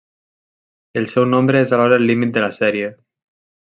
El 1.03 1.05
seu 1.13 1.29
nombre 1.35 1.63
és 1.67 1.77
alhora 1.79 2.03
el 2.03 2.09
límit 2.13 2.35
de 2.39 2.47
la 2.49 2.53
sèrie. 2.61 2.93